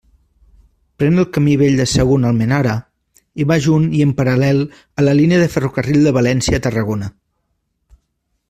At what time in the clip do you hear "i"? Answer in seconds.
3.43-3.47, 3.99-4.03